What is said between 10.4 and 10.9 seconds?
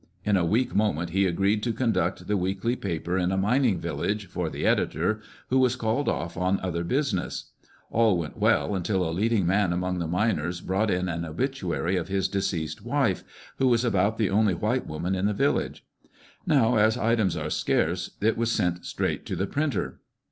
brought